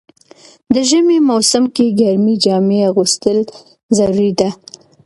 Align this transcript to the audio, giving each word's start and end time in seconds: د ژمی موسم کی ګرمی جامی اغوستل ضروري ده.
د 0.73 0.75
ژمی 0.89 1.17
موسم 1.29 1.63
کی 1.75 1.85
ګرمی 1.99 2.35
جامی 2.43 2.79
اغوستل 2.89 3.37
ضروري 3.97 4.31
ده. 4.39 4.49